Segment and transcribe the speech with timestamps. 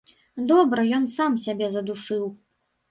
[0.51, 2.25] Добра, ён сам сябе задушыў.